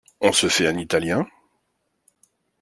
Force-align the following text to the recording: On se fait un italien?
On 0.19 0.31
se 0.31 0.49
fait 0.49 0.65
un 0.65 0.79
italien? 0.79 1.27